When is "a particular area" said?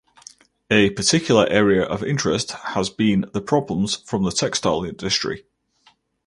0.71-1.83